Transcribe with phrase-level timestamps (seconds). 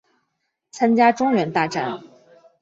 [0.71, 2.01] 参加中原大战。